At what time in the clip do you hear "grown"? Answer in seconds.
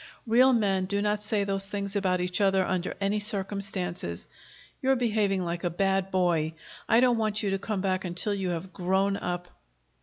8.73-9.15